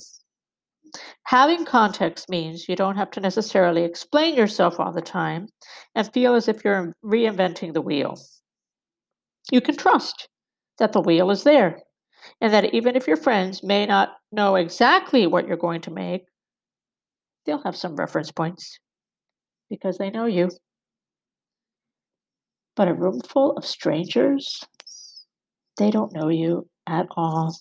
Having 1.24 1.66
context 1.66 2.30
means 2.30 2.68
you 2.68 2.76
don't 2.76 2.98
have 2.98 3.12
to 3.12 3.20
necessarily 3.20 3.84
explain 3.84 4.36
yourself 4.36 4.80
all 4.80 4.92
the 4.92 5.02
time 5.02 5.48
and 5.96 6.12
feel 6.14 6.36
as 6.36 6.48
if 6.48 6.64
you're 6.64 6.94
reinventing 7.04 7.74
the 7.74 7.82
wheel 7.82 8.18
you 9.52 9.62
can 9.62 9.76
trust 9.76 10.28
that 10.78 10.94
the 10.94 11.02
wheel 11.02 11.32
is 11.32 11.44
there 11.44 11.80
and 12.42 12.52
that 12.52 12.74
even 12.74 12.96
if 12.96 13.08
your 13.08 13.18
friends 13.18 13.64
may 13.64 13.86
not 13.86 14.18
know 14.32 14.56
exactly 14.56 15.28
what 15.28 15.48
you're 15.48 15.58
going 15.58 15.82
to 15.82 15.92
make, 15.92 16.26
they'll 17.46 17.64
have 17.64 17.76
some 17.76 17.96
reference 17.96 18.32
points 18.32 18.80
because 19.70 19.98
they 19.98 20.10
know 20.10 20.26
you. 20.26 20.50
But 22.76 22.88
a 22.88 22.94
room 22.94 23.22
full 23.22 23.56
of 23.58 23.66
strangers, 23.66 24.64
they 25.78 25.92
don't 25.92 26.14
know 26.14 26.30
you 26.30 26.68
at 26.88 27.06
all. 27.16 27.56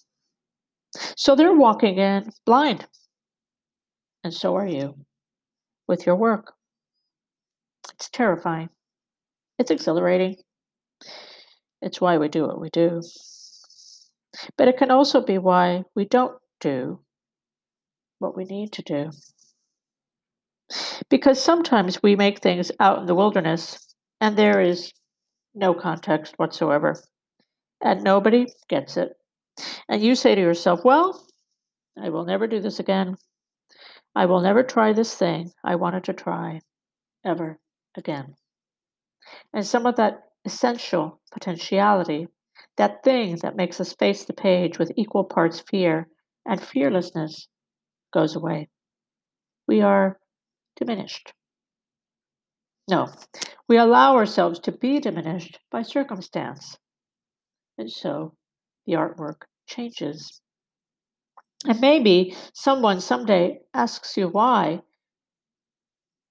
So 1.16 1.34
they're 1.34 1.52
walking 1.52 1.98
in 1.98 2.30
blind. 2.46 2.86
And 4.24 4.32
so 4.32 4.56
are 4.56 4.66
you 4.66 4.94
with 5.86 6.06
your 6.06 6.16
work. 6.16 6.54
It's 7.94 8.08
terrifying. 8.08 8.70
It's 9.58 9.70
exhilarating. 9.70 10.36
It's 11.82 12.00
why 12.00 12.18
we 12.18 12.28
do 12.28 12.46
what 12.46 12.60
we 12.60 12.70
do. 12.70 13.02
But 14.56 14.68
it 14.68 14.76
can 14.76 14.90
also 14.90 15.20
be 15.20 15.38
why 15.38 15.84
we 15.94 16.04
don't 16.04 16.38
do 16.60 17.00
what 18.18 18.36
we 18.36 18.44
need 18.44 18.72
to 18.72 18.82
do. 18.82 19.10
Because 21.08 21.42
sometimes 21.42 22.02
we 22.02 22.14
make 22.14 22.40
things 22.40 22.70
out 22.78 22.98
in 23.00 23.06
the 23.06 23.14
wilderness 23.14 23.94
and 24.20 24.36
there 24.36 24.60
is 24.60 24.92
no 25.54 25.74
context 25.74 26.38
whatsoever, 26.38 27.02
and 27.82 28.04
nobody 28.04 28.46
gets 28.68 28.96
it. 28.96 29.12
And 29.88 30.02
you 30.02 30.14
say 30.14 30.34
to 30.34 30.40
yourself, 30.40 30.84
Well, 30.84 31.26
I 32.00 32.10
will 32.10 32.24
never 32.24 32.46
do 32.46 32.60
this 32.60 32.78
again. 32.78 33.16
I 34.14 34.26
will 34.26 34.40
never 34.40 34.62
try 34.62 34.92
this 34.92 35.14
thing 35.14 35.50
I 35.64 35.76
wanted 35.76 36.04
to 36.04 36.12
try 36.12 36.60
ever 37.24 37.58
again. 37.96 38.34
And 39.52 39.66
some 39.66 39.86
of 39.86 39.96
that 39.96 40.22
essential 40.44 41.20
potentiality, 41.32 42.28
that 42.80 43.04
thing 43.04 43.36
that 43.42 43.56
makes 43.56 43.78
us 43.78 43.92
face 43.92 44.24
the 44.24 44.32
page 44.32 44.78
with 44.78 44.90
equal 44.96 45.22
parts 45.22 45.62
fear 45.68 46.08
and 46.46 46.62
fearlessness, 46.62 47.46
goes 48.10 48.34
away. 48.34 48.70
We 49.68 49.82
are 49.82 50.18
diminished. 50.76 51.34
No, 52.88 53.08
we 53.68 53.76
allow 53.76 54.16
ourselves 54.16 54.58
to 54.60 54.72
be 54.72 54.98
diminished 54.98 55.58
by 55.70 55.82
circumstance. 55.82 56.78
And 57.76 57.92
so 57.92 58.32
the 58.86 58.94
artwork 58.94 59.42
changes. 59.66 60.40
And 61.66 61.82
maybe 61.82 62.34
someone 62.54 63.02
someday 63.02 63.58
asks 63.74 64.16
you 64.16 64.28
why, 64.28 64.80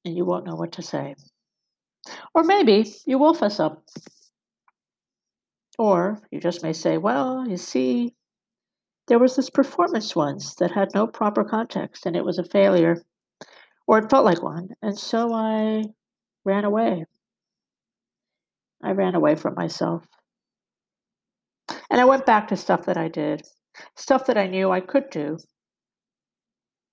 and 0.03 0.17
you 0.17 0.25
won't 0.25 0.47
know 0.47 0.55
what 0.55 0.71
to 0.71 0.81
say. 0.81 1.13
Or 2.33 2.41
maybe 2.41 2.91
you 3.05 3.19
will 3.19 3.35
fess 3.35 3.59
up. 3.59 3.83
Or 5.79 6.19
you 6.29 6.41
just 6.41 6.61
may 6.61 6.73
say, 6.73 6.97
well, 6.97 7.47
you 7.47 7.55
see, 7.55 8.13
there 9.07 9.17
was 9.17 9.37
this 9.37 9.49
performance 9.49 10.13
once 10.13 10.53
that 10.55 10.71
had 10.71 10.89
no 10.93 11.07
proper 11.07 11.45
context 11.45 12.05
and 12.05 12.17
it 12.17 12.25
was 12.25 12.37
a 12.37 12.43
failure, 12.43 13.01
or 13.87 13.99
it 13.99 14.09
felt 14.09 14.25
like 14.25 14.43
one, 14.43 14.67
and 14.81 14.99
so 14.99 15.33
I 15.33 15.85
ran 16.43 16.65
away. 16.65 17.05
I 18.83 18.91
ran 18.91 19.15
away 19.15 19.35
from 19.35 19.55
myself. 19.55 20.03
And 21.89 22.01
I 22.01 22.05
went 22.05 22.25
back 22.25 22.49
to 22.49 22.57
stuff 22.57 22.85
that 22.85 22.97
I 22.97 23.07
did, 23.07 23.41
stuff 23.95 24.25
that 24.25 24.37
I 24.37 24.47
knew 24.47 24.71
I 24.71 24.81
could 24.81 25.09
do. 25.09 25.37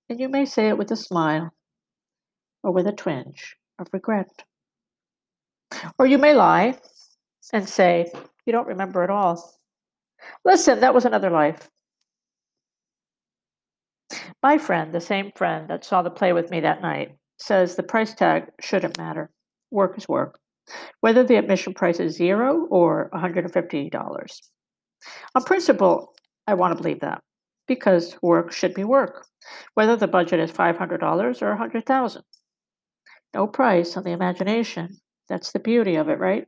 And 0.09 0.17
you 0.17 0.29
may 0.29 0.45
say 0.45 0.69
it 0.69 0.77
with 0.77 0.91
a 0.91 0.95
smile 0.95 1.51
or 2.63 2.71
with 2.71 2.87
a 2.87 2.93
twinge 2.93 3.57
of 3.79 3.87
regret. 3.91 4.43
Or 5.99 6.05
you 6.05 6.17
may 6.17 6.33
lie 6.33 6.79
and 7.53 7.67
say, 7.67 8.11
You 8.45 8.53
don't 8.53 8.67
remember 8.67 9.03
at 9.03 9.09
all. 9.09 9.53
Listen, 10.45 10.79
that 10.79 10.93
was 10.93 11.05
another 11.05 11.29
life. 11.29 11.69
My 14.43 14.57
friend, 14.57 14.93
the 14.93 15.01
same 15.01 15.31
friend 15.35 15.67
that 15.69 15.83
saw 15.83 16.01
the 16.01 16.09
play 16.09 16.33
with 16.33 16.51
me 16.51 16.59
that 16.61 16.81
night, 16.81 17.15
says 17.37 17.75
the 17.75 17.83
price 17.83 18.13
tag 18.13 18.49
shouldn't 18.61 18.97
matter. 18.97 19.29
Work 19.71 19.97
is 19.97 20.07
work, 20.07 20.39
whether 21.01 21.23
the 21.23 21.35
admission 21.35 21.73
price 21.73 21.99
is 21.99 22.15
zero 22.15 22.65
or 22.69 23.09
$150. 23.13 24.41
On 25.35 25.43
principle, 25.43 26.13
I 26.47 26.53
want 26.53 26.75
to 26.75 26.81
believe 26.81 27.01
that 27.01 27.21
because 27.67 28.15
work 28.21 28.51
should 28.51 28.73
be 28.73 28.83
work, 28.83 29.27
whether 29.73 29.95
the 29.95 30.07
budget 30.07 30.39
is 30.39 30.51
$500 30.51 31.41
or 31.41 31.49
100,000. 31.49 32.23
No 33.33 33.47
price 33.47 33.97
on 33.97 34.03
the 34.03 34.11
imagination 34.11 34.97
that's 35.27 35.51
the 35.51 35.59
beauty 35.59 35.95
of 35.95 36.09
it, 36.09 36.19
right? 36.19 36.47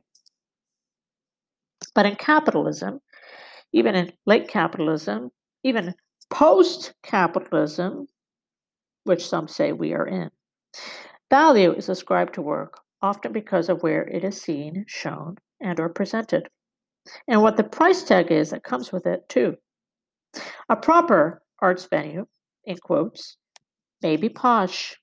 But 1.94 2.06
in 2.06 2.16
capitalism, 2.16 3.00
even 3.72 3.94
in 3.94 4.12
late 4.26 4.48
capitalism, 4.48 5.30
even 5.64 5.94
post 6.30 6.94
capitalism, 7.02 8.06
which 9.04 9.26
some 9.26 9.48
say 9.48 9.72
we 9.72 9.92
are 9.92 10.06
in, 10.06 10.30
value 11.30 11.72
is 11.72 11.88
ascribed 11.88 12.34
to 12.34 12.42
work, 12.42 12.80
often 13.02 13.32
because 13.32 13.68
of 13.68 13.82
where 13.82 14.02
it 14.02 14.24
is 14.24 14.40
seen, 14.40 14.84
shown, 14.86 15.36
and 15.60 15.80
or 15.80 15.88
presented. 15.88 16.48
And 17.26 17.42
what 17.42 17.56
the 17.56 17.64
price 17.64 18.02
tag 18.02 18.30
is 18.30 18.50
that 18.50 18.62
comes 18.62 18.92
with 18.92 19.06
it, 19.06 19.28
too. 19.28 19.56
A 20.68 20.76
proper 20.76 21.42
arts 21.60 21.86
venue, 21.86 22.26
in 22.64 22.76
quotes, 22.76 23.36
may 24.02 24.16
be 24.16 24.28
posh, 24.28 24.96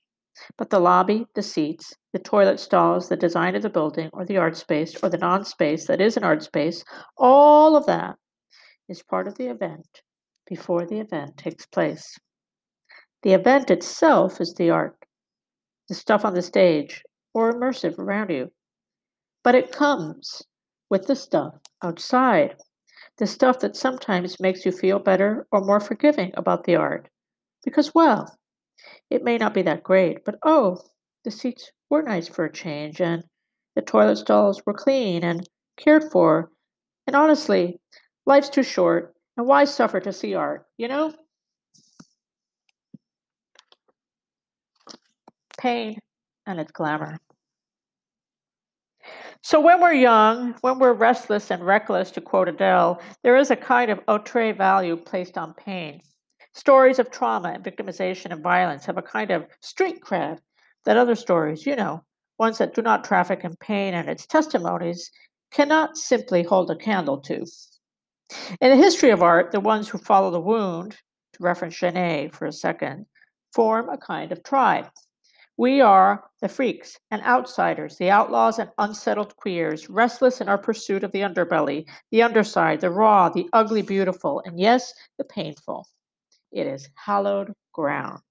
But 0.56 0.70
the 0.70 0.80
lobby, 0.80 1.26
the 1.34 1.42
seats, 1.42 1.94
the 2.12 2.18
toilet 2.18 2.60
stalls, 2.60 3.08
the 3.08 3.16
design 3.16 3.54
of 3.54 3.62
the 3.62 3.70
building, 3.70 4.10
or 4.12 4.24
the 4.24 4.36
art 4.36 4.56
space, 4.56 5.02
or 5.02 5.08
the 5.08 5.18
non 5.18 5.44
space 5.44 5.86
that 5.86 6.00
is 6.00 6.16
an 6.16 6.24
art 6.24 6.42
space, 6.42 6.84
all 7.16 7.76
of 7.76 7.86
that 7.86 8.16
is 8.88 9.02
part 9.02 9.26
of 9.28 9.36
the 9.36 9.48
event 9.48 10.02
before 10.46 10.86
the 10.86 11.00
event 11.00 11.36
takes 11.36 11.66
place. 11.66 12.18
The 13.22 13.32
event 13.32 13.70
itself 13.70 14.40
is 14.40 14.54
the 14.54 14.70
art, 14.70 14.96
the 15.88 15.94
stuff 15.94 16.24
on 16.24 16.34
the 16.34 16.42
stage, 16.42 17.02
or 17.34 17.52
immersive 17.52 17.98
around 17.98 18.30
you. 18.30 18.52
But 19.42 19.54
it 19.54 19.72
comes 19.72 20.42
with 20.88 21.06
the 21.06 21.16
stuff 21.16 21.54
outside, 21.82 22.56
the 23.18 23.26
stuff 23.26 23.58
that 23.60 23.76
sometimes 23.76 24.40
makes 24.40 24.64
you 24.64 24.72
feel 24.72 24.98
better 24.98 25.46
or 25.50 25.60
more 25.60 25.80
forgiving 25.80 26.32
about 26.34 26.64
the 26.64 26.76
art. 26.76 27.08
Because, 27.64 27.94
well, 27.94 28.37
it 29.10 29.24
may 29.24 29.38
not 29.38 29.54
be 29.54 29.62
that 29.62 29.82
great, 29.82 30.24
but 30.24 30.38
oh, 30.44 30.80
the 31.24 31.30
seats 31.30 31.70
were 31.90 32.02
nice 32.02 32.28
for 32.28 32.44
a 32.44 32.52
change, 32.52 33.00
and 33.00 33.24
the 33.74 33.82
toilet 33.82 34.16
stalls 34.16 34.62
were 34.64 34.74
clean 34.74 35.24
and 35.24 35.48
cared 35.76 36.10
for. 36.10 36.50
And 37.06 37.16
honestly, 37.16 37.80
life's 38.26 38.50
too 38.50 38.62
short, 38.62 39.14
and 39.36 39.46
why 39.46 39.64
suffer 39.64 40.00
to 40.00 40.12
see 40.12 40.34
art, 40.34 40.66
you 40.76 40.88
know? 40.88 41.14
Pain 45.58 45.98
and 46.46 46.60
its 46.60 46.72
glamour. 46.72 47.18
So, 49.42 49.60
when 49.60 49.80
we're 49.80 49.92
young, 49.92 50.54
when 50.60 50.78
we're 50.78 50.92
restless 50.92 51.50
and 51.50 51.64
reckless, 51.64 52.10
to 52.12 52.20
quote 52.20 52.48
Adele, 52.48 53.00
there 53.22 53.36
is 53.36 53.50
a 53.50 53.56
kind 53.56 53.90
of 53.90 54.00
outre 54.08 54.52
value 54.52 54.96
placed 54.96 55.38
on 55.38 55.54
pain. 55.54 56.00
Stories 56.58 56.98
of 56.98 57.08
trauma 57.08 57.50
and 57.50 57.62
victimization 57.62 58.32
and 58.32 58.42
violence 58.42 58.84
have 58.84 58.98
a 58.98 59.02
kind 59.16 59.30
of 59.30 59.46
street 59.60 60.00
cred 60.00 60.40
that 60.84 60.96
other 60.96 61.14
stories, 61.14 61.64
you 61.64 61.76
know, 61.76 62.02
ones 62.36 62.58
that 62.58 62.74
do 62.74 62.82
not 62.82 63.04
traffic 63.04 63.44
in 63.44 63.54
pain 63.60 63.94
and 63.94 64.08
its 64.10 64.26
testimonies, 64.26 65.08
cannot 65.52 65.96
simply 65.96 66.42
hold 66.42 66.68
a 66.68 66.74
candle 66.74 67.18
to. 67.20 67.46
In 68.60 68.70
the 68.70 68.76
history 68.76 69.10
of 69.10 69.22
art, 69.22 69.52
the 69.52 69.60
ones 69.60 69.88
who 69.88 69.98
follow 69.98 70.32
the 70.32 70.40
wound, 70.40 70.96
to 71.34 71.42
reference 71.44 71.78
Genet 71.78 72.34
for 72.34 72.46
a 72.46 72.52
second, 72.52 73.06
form 73.52 73.88
a 73.88 73.96
kind 73.96 74.32
of 74.32 74.42
tribe. 74.42 74.90
We 75.56 75.80
are 75.80 76.24
the 76.40 76.48
freaks 76.48 76.98
and 77.12 77.22
outsiders, 77.22 77.96
the 77.98 78.10
outlaws 78.10 78.58
and 78.58 78.70
unsettled 78.78 79.36
queers, 79.36 79.88
restless 79.88 80.40
in 80.40 80.48
our 80.48 80.58
pursuit 80.58 81.04
of 81.04 81.12
the 81.12 81.20
underbelly, 81.20 81.88
the 82.10 82.24
underside, 82.24 82.80
the 82.80 82.90
raw, 82.90 83.28
the 83.28 83.48
ugly 83.52 83.82
beautiful, 83.82 84.42
and 84.44 84.58
yes, 84.58 84.92
the 85.18 85.24
painful. 85.24 85.86
It 86.52 86.66
is 86.66 86.88
hallowed 86.94 87.52
ground. 87.72 88.22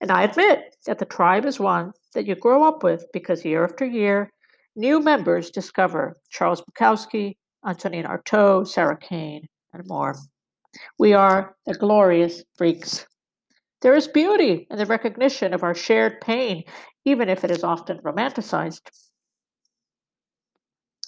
And 0.00 0.10
I 0.10 0.24
admit 0.24 0.74
that 0.86 0.98
the 0.98 1.04
tribe 1.04 1.46
is 1.46 1.60
one 1.60 1.92
that 2.14 2.26
you 2.26 2.34
grow 2.34 2.64
up 2.64 2.82
with 2.82 3.04
because 3.12 3.44
year 3.44 3.64
after 3.64 3.84
year, 3.84 4.30
new 4.74 5.00
members 5.00 5.50
discover 5.50 6.16
Charles 6.30 6.62
Bukowski, 6.62 7.36
Antonin 7.64 8.06
Artaud, 8.06 8.66
Sarah 8.66 8.96
Kane, 8.96 9.46
and 9.72 9.86
more. 9.86 10.16
We 10.98 11.12
are 11.12 11.54
the 11.66 11.74
glorious 11.74 12.42
freaks. 12.56 13.06
There 13.82 13.94
is 13.94 14.08
beauty 14.08 14.66
in 14.70 14.78
the 14.78 14.86
recognition 14.86 15.52
of 15.54 15.62
our 15.62 15.74
shared 15.74 16.20
pain, 16.20 16.64
even 17.04 17.28
if 17.28 17.44
it 17.44 17.50
is 17.50 17.64
often 17.64 17.98
romanticized. 17.98 18.80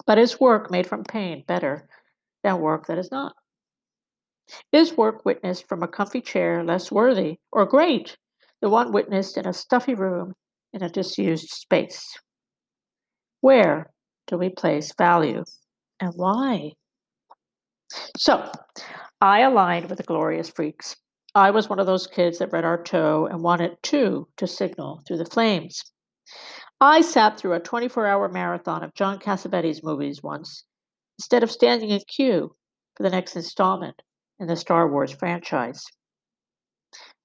But 0.05 0.19
is 0.19 0.39
work 0.39 0.69
made 0.69 0.85
from 0.87 1.03
pain 1.03 1.43
better 1.47 1.87
than 2.43 2.59
work 2.59 2.87
that 2.87 2.97
is 2.97 3.11
not? 3.11 3.33
Is 4.71 4.97
work 4.97 5.25
witnessed 5.25 5.67
from 5.67 5.83
a 5.83 5.87
comfy 5.87 6.21
chair 6.21 6.63
less 6.63 6.91
worthy 6.91 7.37
or 7.51 7.65
great 7.65 8.17
than 8.61 8.71
one 8.71 8.91
witnessed 8.91 9.37
in 9.37 9.47
a 9.47 9.53
stuffy 9.53 9.93
room 9.95 10.33
in 10.73 10.83
a 10.83 10.89
disused 10.89 11.49
space? 11.49 12.05
Where 13.41 13.91
do 14.27 14.37
we 14.37 14.49
place 14.49 14.93
value 14.97 15.43
and 15.99 16.13
why? 16.15 16.73
So, 18.17 18.51
I 19.21 19.41
aligned 19.41 19.89
with 19.89 19.97
the 19.97 20.03
glorious 20.03 20.49
freaks 20.49 20.95
I 21.35 21.51
was 21.51 21.67
one 21.67 21.79
of 21.79 21.85
those 21.85 22.07
kids 22.07 22.37
that 22.39 22.53
read 22.53 22.63
Artaud 22.63 23.29
and 23.29 23.43
wanted 23.43 23.75
too 23.83 24.29
to 24.37 24.47
signal 24.47 25.01
through 25.05 25.17
the 25.17 25.25
flames. 25.25 25.83
I 26.79 27.01
sat 27.01 27.37
through 27.37 27.53
a 27.53 27.59
24 27.59 28.07
hour 28.07 28.29
marathon 28.29 28.83
of 28.83 28.93
John 28.93 29.19
Cassavetes 29.19 29.83
movies 29.83 30.23
once 30.23 30.63
instead 31.19 31.43
of 31.43 31.51
standing 31.51 31.89
in 31.89 31.99
queue 32.07 32.55
for 32.95 33.03
the 33.03 33.09
next 33.09 33.35
installment 33.35 34.01
in 34.39 34.47
the 34.47 34.55
Star 34.55 34.87
Wars 34.87 35.11
franchise. 35.11 35.85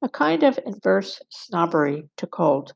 A 0.02 0.08
kind 0.08 0.42
of 0.42 0.58
inverse 0.64 1.20
snobbery 1.30 2.08
took 2.16 2.34
hold. 2.34 2.72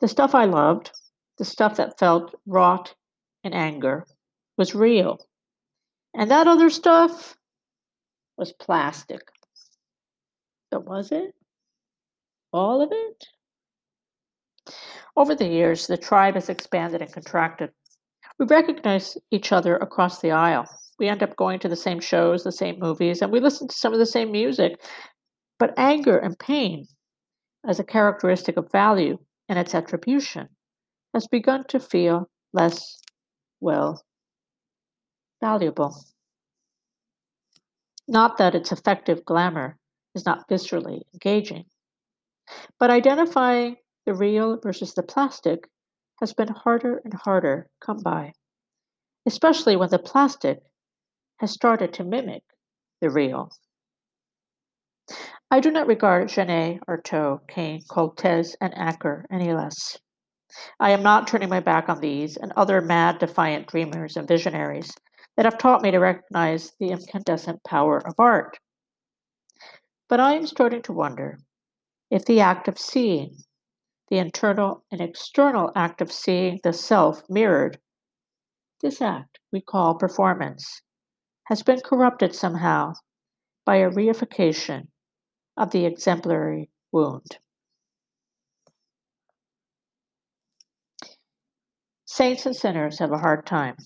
The 0.00 0.08
stuff 0.08 0.34
I 0.34 0.44
loved, 0.44 0.90
the 1.38 1.44
stuff 1.44 1.76
that 1.76 1.98
felt 1.98 2.34
wrought 2.46 2.94
in 3.44 3.52
anger, 3.52 4.04
was 4.56 4.74
real. 4.74 5.18
And 6.14 6.30
that 6.30 6.46
other 6.46 6.70
stuff 6.70 7.36
was 8.36 8.52
plastic. 8.52 9.20
But 10.70 10.86
was 10.86 11.12
it? 11.12 11.34
All 12.52 12.82
of 12.82 12.90
it? 12.92 13.26
Over 15.16 15.34
the 15.34 15.46
years, 15.46 15.86
the 15.86 15.96
tribe 15.96 16.34
has 16.34 16.48
expanded 16.48 17.02
and 17.02 17.12
contracted. 17.12 17.72
We 18.38 18.46
recognize 18.46 19.16
each 19.30 19.52
other 19.52 19.76
across 19.76 20.20
the 20.20 20.30
aisle. 20.30 20.68
We 20.98 21.08
end 21.08 21.22
up 21.22 21.36
going 21.36 21.60
to 21.60 21.68
the 21.68 21.76
same 21.76 22.00
shows, 22.00 22.42
the 22.42 22.52
same 22.52 22.78
movies, 22.78 23.22
and 23.22 23.30
we 23.30 23.40
listen 23.40 23.68
to 23.68 23.74
some 23.74 23.92
of 23.92 23.98
the 23.98 24.06
same 24.06 24.32
music. 24.32 24.80
But 25.58 25.74
anger 25.76 26.18
and 26.18 26.38
pain, 26.38 26.86
as 27.66 27.78
a 27.78 27.84
characteristic 27.84 28.56
of 28.56 28.70
value 28.72 29.18
and 29.48 29.58
its 29.58 29.74
attribution, 29.74 30.48
has 31.14 31.26
begun 31.26 31.64
to 31.68 31.80
feel 31.80 32.28
less, 32.52 32.98
well, 33.60 34.02
valuable. 35.40 35.94
Not 38.08 38.38
that 38.38 38.54
its 38.54 38.72
effective 38.72 39.24
glamour 39.24 39.76
is 40.14 40.24
not 40.24 40.48
viscerally 40.48 41.02
engaging. 41.12 41.64
But 42.78 42.90
identifying 42.90 43.76
the 44.06 44.14
real 44.14 44.58
versus 44.60 44.94
the 44.94 45.02
plastic 45.02 45.68
has 46.20 46.32
been 46.32 46.48
harder 46.48 47.00
and 47.04 47.12
harder 47.12 47.68
come 47.80 47.98
by, 48.02 48.32
especially 49.26 49.76
when 49.76 49.90
the 49.90 49.98
plastic 49.98 50.60
has 51.38 51.52
started 51.52 51.92
to 51.94 52.04
mimic 52.04 52.42
the 53.00 53.10
real. 53.10 53.50
I 55.50 55.60
do 55.60 55.70
not 55.70 55.86
regard 55.86 56.28
Genet, 56.28 56.80
Artaud, 56.86 57.48
Kane, 57.48 57.82
Koltes, 57.88 58.54
and 58.60 58.76
Acker 58.76 59.24
any 59.30 59.52
less. 59.54 59.98
I 60.80 60.90
am 60.90 61.02
not 61.02 61.26
turning 61.26 61.48
my 61.48 61.60
back 61.60 61.88
on 61.88 62.00
these 62.00 62.36
and 62.36 62.52
other 62.56 62.80
mad, 62.80 63.18
defiant 63.18 63.66
dreamers 63.66 64.16
and 64.16 64.26
visionaries 64.26 64.92
that 65.36 65.44
have 65.44 65.58
taught 65.58 65.82
me 65.82 65.90
to 65.90 65.98
recognize 65.98 66.72
the 66.80 66.88
incandescent 66.88 67.62
power 67.64 67.98
of 68.06 68.14
art. 68.18 68.58
But 70.08 70.20
I 70.20 70.34
am 70.34 70.46
starting 70.46 70.82
to 70.82 70.92
wonder 70.92 71.38
if 72.10 72.24
the 72.24 72.40
act 72.40 72.66
of 72.66 72.78
seeing, 72.78 73.36
the 74.08 74.18
internal 74.18 74.84
and 74.90 75.00
external 75.00 75.70
act 75.76 76.00
of 76.00 76.10
seeing 76.10 76.60
the 76.62 76.72
self 76.72 77.22
mirrored, 77.28 77.78
this 78.80 79.00
act 79.00 79.38
we 79.52 79.60
call 79.60 79.94
performance, 79.94 80.82
has 81.48 81.62
been 81.62 81.80
corrupted 81.80 82.34
somehow 82.34 82.92
by 83.64 83.76
a 83.76 83.90
reification 83.90 84.86
of 85.56 85.70
the 85.70 85.86
exemplary 85.86 86.68
wound. 86.92 87.38
Saints 92.04 92.44
and 92.44 92.54
sinners 92.54 92.98
have 92.98 93.12
a 93.12 93.18
hard 93.18 93.46
time. 93.46 93.76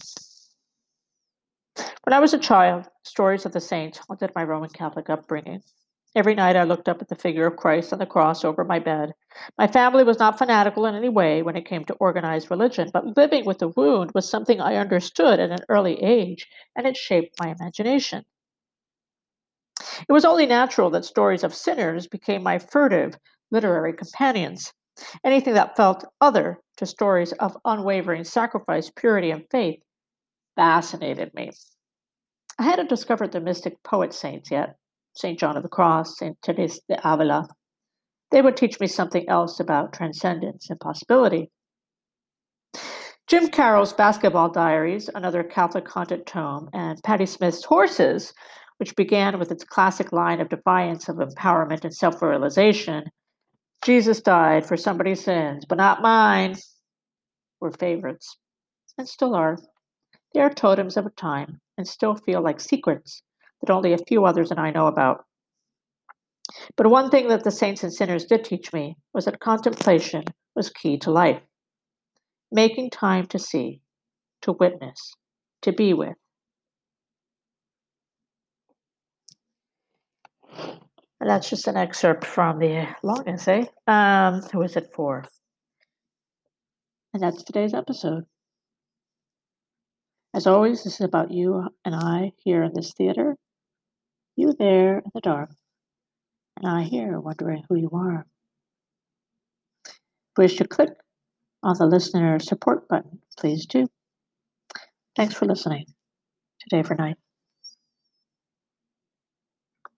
When 2.02 2.12
I 2.12 2.18
was 2.18 2.34
a 2.34 2.38
child, 2.38 2.88
stories 3.04 3.46
of 3.46 3.52
the 3.52 3.60
saints 3.60 3.98
haunted 4.08 4.32
my 4.34 4.42
Roman 4.42 4.70
Catholic 4.70 5.08
upbringing. 5.08 5.62
Every 6.14 6.34
night 6.34 6.56
I 6.56 6.64
looked 6.64 6.90
up 6.90 7.00
at 7.00 7.08
the 7.08 7.14
figure 7.14 7.46
of 7.46 7.56
Christ 7.56 7.90
on 7.92 7.98
the 7.98 8.04
cross 8.04 8.44
over 8.44 8.64
my 8.64 8.78
bed. 8.78 9.14
My 9.56 9.66
family 9.66 10.04
was 10.04 10.18
not 10.18 10.38
fanatical 10.38 10.84
in 10.84 10.94
any 10.94 11.08
way 11.08 11.42
when 11.42 11.56
it 11.56 11.64
came 11.64 11.86
to 11.86 11.94
organized 11.94 12.50
religion, 12.50 12.90
but 12.92 13.16
living 13.16 13.46
with 13.46 13.60
the 13.60 13.68
wound 13.68 14.10
was 14.14 14.28
something 14.28 14.60
I 14.60 14.76
understood 14.76 15.40
at 15.40 15.50
an 15.50 15.64
early 15.70 16.02
age, 16.02 16.46
and 16.76 16.86
it 16.86 16.98
shaped 16.98 17.40
my 17.40 17.54
imagination. 17.58 18.24
It 20.06 20.12
was 20.12 20.26
only 20.26 20.44
natural 20.44 20.90
that 20.90 21.06
stories 21.06 21.42
of 21.42 21.54
sinners 21.54 22.06
became 22.06 22.42
my 22.42 22.58
furtive 22.58 23.16
literary 23.50 23.94
companions. 23.94 24.74
Anything 25.24 25.54
that 25.54 25.76
felt 25.76 26.04
other 26.20 26.58
to 26.76 26.84
stories 26.84 27.32
of 27.32 27.56
unwavering 27.64 28.24
sacrifice, 28.24 28.90
purity, 28.94 29.30
and 29.30 29.46
faith 29.50 29.80
fascinated 30.56 31.32
me. 31.32 31.52
I 32.58 32.64
hadn't 32.64 32.90
discovered 32.90 33.32
the 33.32 33.40
mystic 33.40 33.82
poet 33.82 34.12
saints 34.12 34.50
yet, 34.50 34.76
St. 35.14 35.38
John 35.38 35.56
of 35.56 35.62
the 35.62 35.68
Cross, 35.68 36.18
St. 36.18 36.36
Teresa 36.42 36.80
de 36.88 36.98
Avila. 37.04 37.46
They 38.30 38.42
would 38.42 38.56
teach 38.56 38.80
me 38.80 38.86
something 38.86 39.28
else 39.28 39.60
about 39.60 39.92
transcendence 39.92 40.70
and 40.70 40.80
possibility. 40.80 41.50
Jim 43.26 43.48
Carroll's 43.48 43.92
Basketball 43.92 44.50
Diaries, 44.50 45.08
another 45.14 45.42
Catholic 45.42 45.88
haunted 45.88 46.26
tome, 46.26 46.68
and 46.72 47.02
Patti 47.02 47.26
Smith's 47.26 47.64
Horses, 47.64 48.32
which 48.78 48.96
began 48.96 49.38
with 49.38 49.52
its 49.52 49.64
classic 49.64 50.12
line 50.12 50.40
of 50.40 50.48
defiance 50.48 51.08
of 51.08 51.16
empowerment 51.16 51.84
and 51.84 51.94
self 51.94 52.20
realization, 52.20 53.04
Jesus 53.84 54.20
died 54.20 54.66
for 54.66 54.76
somebody's 54.76 55.24
sins, 55.24 55.64
but 55.64 55.78
not 55.78 56.02
mine, 56.02 56.56
were 57.60 57.72
favorites, 57.72 58.36
and 58.98 59.08
still 59.08 59.34
are. 59.34 59.58
They 60.34 60.40
are 60.40 60.52
totems 60.52 60.96
of 60.96 61.06
a 61.06 61.10
time 61.10 61.60
and 61.76 61.86
still 61.86 62.14
feel 62.16 62.42
like 62.42 62.60
secrets 62.60 63.22
that 63.62 63.72
only 63.72 63.92
a 63.92 63.98
few 63.98 64.24
others 64.24 64.50
and 64.50 64.60
I 64.60 64.70
know 64.70 64.86
about. 64.86 65.24
But 66.76 66.88
one 66.88 67.10
thing 67.10 67.28
that 67.28 67.44
the 67.44 67.50
saints 67.50 67.82
and 67.82 67.92
sinners 67.92 68.24
did 68.24 68.44
teach 68.44 68.72
me 68.72 68.96
was 69.14 69.24
that 69.24 69.40
contemplation 69.40 70.24
was 70.54 70.70
key 70.70 70.98
to 70.98 71.10
life. 71.10 71.40
Making 72.50 72.90
time 72.90 73.26
to 73.28 73.38
see, 73.38 73.80
to 74.42 74.52
witness, 74.52 75.14
to 75.62 75.72
be 75.72 75.94
with. 75.94 76.14
And 81.22 81.30
that's 81.30 81.48
just 81.48 81.68
an 81.68 81.76
excerpt 81.76 82.24
from 82.24 82.58
the 82.58 82.88
long 83.04 83.22
essay. 83.28 83.68
Um, 83.86 84.42
who 84.52 84.60
is 84.62 84.76
it 84.76 84.90
for? 84.92 85.24
And 87.14 87.22
that's 87.22 87.44
today's 87.44 87.74
episode. 87.74 88.24
As 90.34 90.46
always, 90.46 90.82
this 90.82 90.94
is 90.94 91.02
about 91.02 91.30
you 91.30 91.68
and 91.84 91.94
I 91.94 92.32
here 92.38 92.62
in 92.62 92.72
this 92.74 92.92
theater, 92.94 93.36
you 94.36 94.54
there 94.58 94.98
in 94.98 95.10
the 95.14 95.20
dark, 95.20 95.50
and 96.56 96.68
I 96.68 96.82
here 96.84 97.18
wondering 97.20 97.64
who 97.68 97.76
you 97.76 97.90
are. 97.92 98.26
Wish 100.36 100.56
to 100.56 100.66
click 100.66 100.90
on 101.62 101.76
the 101.78 101.86
listener 101.86 102.38
support 102.38 102.88
button, 102.88 103.20
please 103.38 103.66
do. 103.66 103.86
Thanks 105.16 105.34
for 105.34 105.46
listening 105.46 105.86
today 106.60 106.82
for 106.82 106.94
night. 106.94 107.16